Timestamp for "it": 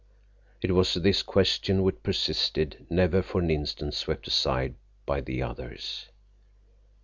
0.63-0.71